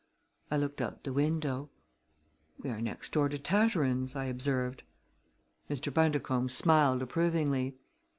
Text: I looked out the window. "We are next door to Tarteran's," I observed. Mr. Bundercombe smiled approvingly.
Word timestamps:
I 0.49 0.57
looked 0.57 0.81
out 0.81 1.03
the 1.03 1.13
window. 1.13 1.69
"We 2.57 2.71
are 2.71 2.81
next 2.81 3.11
door 3.13 3.29
to 3.29 3.37
Tarteran's," 3.37 4.15
I 4.15 4.25
observed. 4.25 4.81
Mr. 5.69 5.93
Bundercombe 5.93 6.49
smiled 6.49 7.03
approvingly. 7.03 7.75